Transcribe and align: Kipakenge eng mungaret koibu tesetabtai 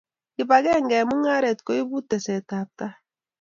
Kipakenge 0.35 0.95
eng 0.99 1.07
mungaret 1.09 1.59
koibu 1.65 1.97
tesetabtai 2.09 2.93